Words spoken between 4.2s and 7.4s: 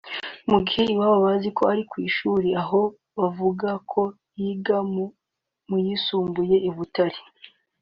yiga mu yisumbuye i Butare